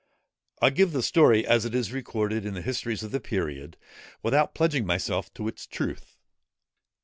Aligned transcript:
I 0.63 0.71
give 0.71 0.93
the 0.93 1.03
story, 1.03 1.45
as 1.45 1.63
it 1.63 1.75
is 1.75 1.91
recorded 1.91 2.43
in 2.43 2.55
the 2.55 2.63
histories 2.63 3.03
of 3.03 3.11
the 3.11 3.19
period, 3.19 3.77
without 4.23 4.55
pledging 4.55 4.83
myself 4.83 5.31
to 5.35 5.47
its 5.47 5.67
truth. 5.67 6.17